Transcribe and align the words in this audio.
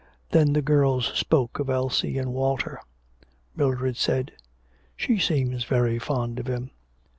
Then 0.31 0.53
the 0.53 0.63
girls 0.63 1.11
spoke 1.13 1.59
of 1.59 1.69
Elsie 1.69 2.17
and 2.17 2.33
Walter. 2.33 2.81
Mildred 3.55 3.97
said: 3.97 4.31
'She 4.95 5.19
seems 5.19 5.63
very 5.65 5.99
fond 5.99 6.39
of 6.39 6.47
him.' 6.47 6.71